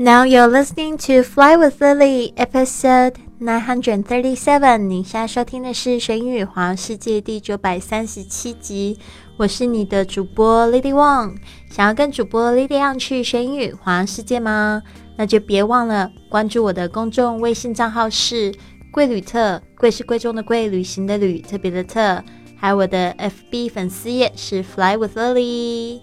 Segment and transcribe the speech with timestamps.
[0.00, 4.78] Now you're listening to Fly with Lily, episode nine hundred thirty-seven。
[4.78, 8.96] 你现在收听的是《学英语环游世界》第九百三十七集。
[9.36, 11.34] 我是你的主播 Lily Wang。
[11.68, 14.84] 想要跟主播 Lily Wang 去学英语环游世界吗？
[15.16, 18.54] 那就别忘了关注我的公众微信账号是
[18.94, 22.22] “贵旅特”，贵是贵重的贵，旅行的旅，特别的特。
[22.56, 26.00] 还有我的 FB 粉丝页是 Fly with Lily，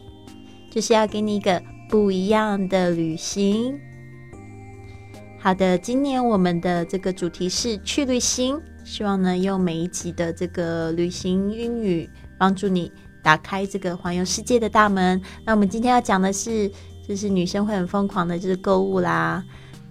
[0.70, 1.62] 就是要给你一个。
[1.88, 3.80] 不一样的旅行。
[5.46, 15.22] 好的，今年我们的这个主题是去旅行，希望呢用每一集的这个旅行英语，帮助你打开这个环游世界的大门。
[15.46, 16.68] 那我们今天要讲的是，
[17.08, 19.44] 就是女生会很疯狂的，就是购物啦。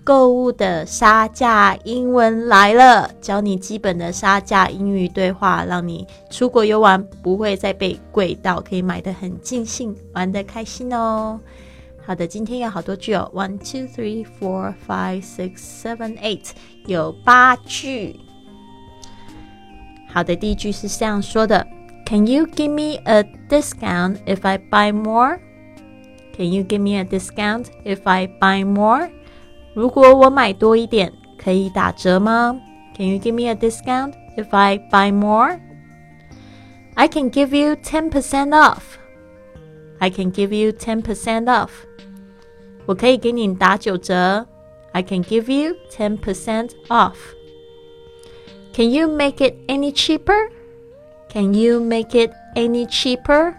[0.02, 11.38] 购物的杀价英文来了，教你基本的杀价英语对话，让你出国游玩不会再被贵到，可以买的很尽兴，玩的开心哦。
[12.06, 16.50] 好的，今天有好多句哦，one two three four five six seven eight，
[16.84, 18.20] 有八句。
[20.08, 21.66] 好的，第一句是这样说的
[22.04, 25.40] ：Can you give me a discount if I buy more?
[26.36, 29.10] Can you give me a discount if I buy more?
[29.72, 32.60] 如果我买多一点，可以打折吗
[32.94, 35.58] ？Can you give me a discount if I buy more?
[36.96, 38.98] I can give you ten percent off.
[40.00, 41.70] I can give you ten percent off.
[42.85, 44.45] 我可以给你打九折。
[44.91, 47.15] I can give you ten percent off.
[48.73, 50.49] Can you make it any cheaper?
[51.31, 53.53] Can you make it any cheaper?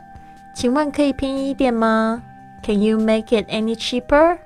[0.57, 2.23] 请问可以便宜一点吗？
[2.65, 4.39] Can you make it any cheaper?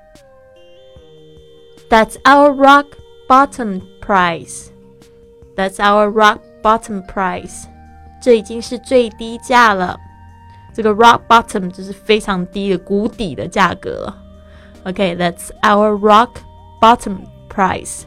[1.88, 2.86] That's our rock
[3.28, 4.68] bottom price.
[5.56, 7.64] That's our rock bottom price.
[8.20, 9.98] 这已经是最低价了。
[10.74, 14.17] 这个 rock bottom 就是非常低的谷底的价格了。
[14.86, 16.40] Okay, that's our rock
[16.80, 18.06] bottom price.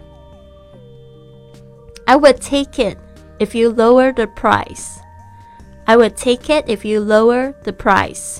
[2.05, 2.97] I would take it
[3.39, 4.99] if you lower the price.
[5.85, 8.39] I would take it if you lower the price.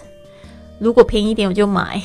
[0.80, 2.02] 如果便宜一点我就买。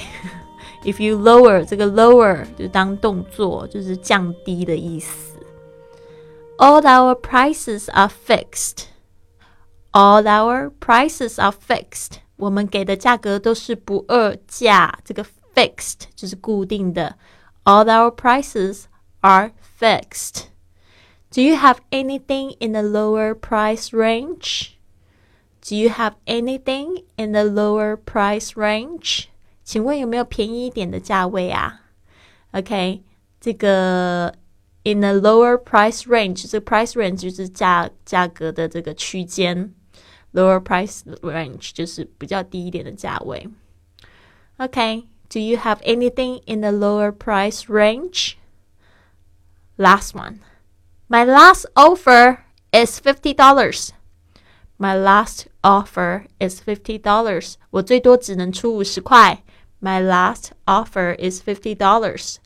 [0.84, 5.38] If you lower 这个 lower 就当动作，就是降低的意思。
[6.58, 8.86] All our prices are fixed.
[9.92, 12.19] All our prices are fixed.
[12.36, 14.98] 我们给的价格都是不二价。
[15.04, 15.25] 这个
[15.56, 17.16] fixed 就是固定的。
[17.64, 18.84] All our prices
[19.20, 20.47] are fixed.
[21.30, 24.72] Do you have anything in the lower price range?
[25.66, 29.26] Do you have anything in the lower price range?
[29.62, 31.82] 请问有没有便宜一点的价位啊？
[32.50, 33.03] OK，
[33.41, 34.34] 这个
[34.82, 39.72] in the lower price range，这个 price range 就是价价格的这个区间，
[40.32, 43.48] lower price range 就是比较低一点的价位。
[44.56, 45.06] OK。
[45.28, 48.38] do you have anything in the lower price range?
[49.78, 50.41] Last one.
[51.08, 53.92] My last offer is $50.
[54.78, 57.54] My last offer is $50.
[57.70, 59.42] 我最多只能出五十块。
[59.80, 62.36] My last offer is $50.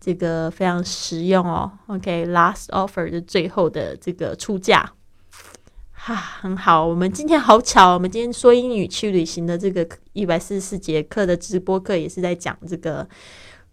[0.00, 1.72] 这个非常实用哦。
[1.86, 4.92] OK，last、okay, offer 是最后的这个出价。
[6.01, 6.87] 哈，很好。
[6.87, 13.05] 我们今天好巧，我们今天说英语去旅行的这个一百四十四节课的直播课，也是在讲这个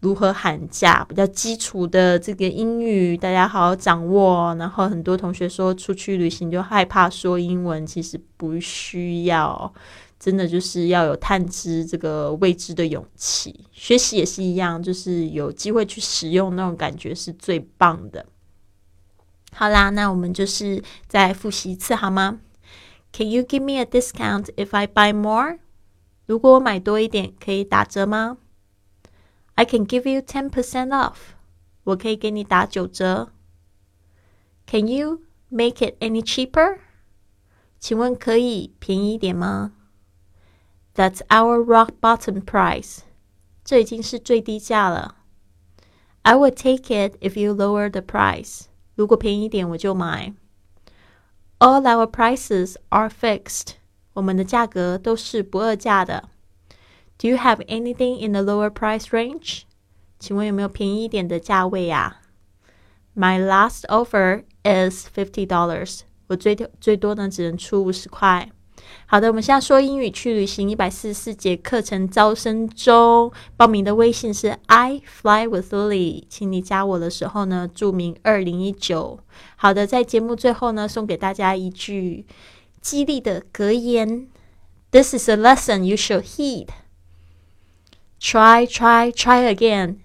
[0.01, 4.53] 如何喊价，比较基础的这个英语，大家好好掌握。
[4.59, 9.73] 然后很多同学说出去旅行就害怕说英文，其实不需要，
[10.19, 13.55] 真的就是要有探知这个未知的勇气。
[13.71, 18.27] 学习也是一样，就是有机会去使用那种感觉是最棒的。
[19.56, 22.40] 好啦，那我们就是再复习一次好吗？
[23.12, 25.60] Can you give me a discount if I buy more？
[26.26, 28.38] 如果我买多一点，可以打折吗？
[29.56, 31.18] I can give you ten percent off。
[31.84, 33.34] 我可以给你打九折。
[34.66, 36.80] Can you make it any cheaper？
[37.80, 39.74] 请问可以便宜一点吗？
[40.96, 43.00] That's our rock bottom price。
[43.66, 45.16] 这已经是最低价了。
[46.22, 48.68] I would take it if you lower the price。
[48.96, 50.34] 如果便宜一点我就买。
[51.60, 53.74] All our prices are fixed。
[54.14, 56.30] 我们的价格都是不二价的。
[57.18, 59.62] Do you have anything in the lower price range？
[60.20, 62.22] 请问有没有便宜一点的价位呀？
[63.16, 66.02] My last offer is fifty dollars。
[66.28, 68.50] 我最最多呢只能出五十块。
[69.07, 79.21] 好的，我们现在说英语去旅行一百四十四节课程招生中，报名的微信是 I fly with Lily，请你加我的时候呢，注明二零一九。
[79.57, 82.27] 好的，在节目最后呢，送给大家一句
[82.81, 84.29] 激励的格言
[84.91, 86.69] ：This is a lesson you should heed.
[88.21, 89.97] Try, try, try again.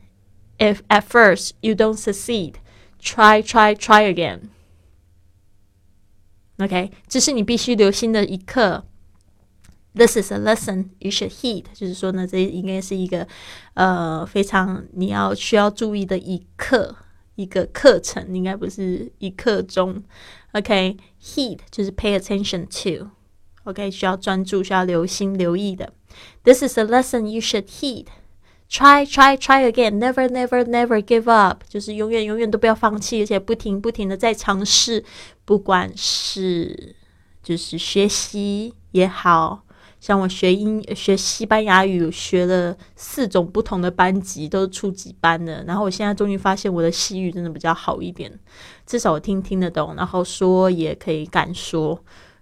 [0.57, 2.55] If at first you don't succeed,
[3.01, 4.49] try, try, try again.
[6.61, 8.85] OK，这是你必须留心的一课。
[9.95, 13.27] This is a lesson you should heed，就是说呢，这应该是一个
[13.73, 16.95] 呃非常你要需要注意的一课，
[17.35, 20.03] 一个课程，应该不是一刻钟。
[20.51, 25.91] OK，heed 就是 pay attention to，OK 需要专注，需要留心留意的。
[26.43, 28.05] This is a lesson you should heed。
[28.71, 29.99] Try, try, try again.
[29.99, 31.63] Never, never, never give up.
[31.67, 35.03] 就是永远，永远都不要放弃，而且不停，不停的在尝试。
[35.43, 36.95] 不管是
[37.43, 39.63] 就是学习也好，
[39.99, 45.65] 像我学英学西班牙语，学了四种不同的班级，都是初级班的。
[45.65, 48.31] 然后我现在终于发现我的西语真的比较好一点，
[48.85, 52.01] 至少我听听得懂，然后说也可以敢说。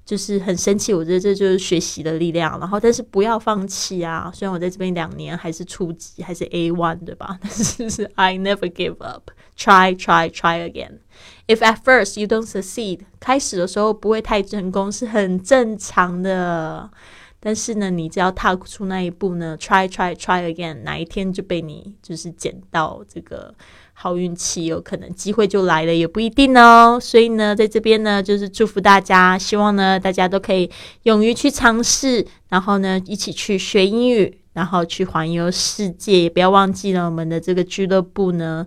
[0.10, 2.60] 就是很生气，我觉得这就是学习的力量。
[2.60, 4.32] 然后，但是不要放弃啊！
[4.34, 7.38] 虽然我在这边两年还是初级，还是 A one 对吧？
[7.44, 9.30] 但是是 I never give up.
[9.56, 11.02] Try, try, try again.
[11.46, 16.90] If at first you don't succeed，开始的时候不会太成功是很正常的。
[17.40, 23.54] 但是呢，你只要踏出那一步呢，try, try, try again，哪一天就被你就是捡到这个。
[24.02, 26.98] 好运气有可能机会就来了，也不一定哦。
[26.98, 30.72] 所以呢，在这边呢，就是祝福大家，希望呢大家都可以
[31.04, 36.22] 勇于去尝试，然后呢一起去学英语，然后去环游世界。
[36.22, 38.66] 也不要忘记了我们的这个俱乐部呢。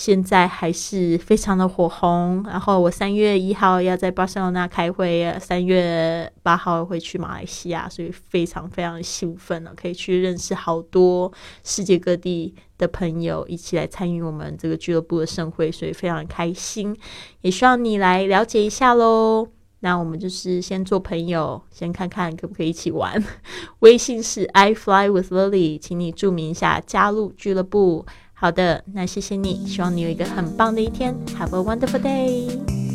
[0.00, 11.30] 现在还是非常的火红，然后我三月一号要在巴塞罗那开会，三月八号会去马来西亚，所以非常非常兴奋了，可以去认识好多
[11.62, 16.96] 世界各地的朋友，一起来参与我们这个俱乐部的盛会，所以非常开心，
[17.42, 19.48] 也希望你来了解一下喽。
[19.80, 23.22] 那我们就是先做朋友，先看看可不可以一起玩。
[23.80, 28.06] 微信是 I fly with Lily，请你注明一下加入俱乐部。
[28.40, 31.14] 好的，那谢谢你，希望你有一个很棒的一天。
[31.38, 32.89] Have a wonderful day。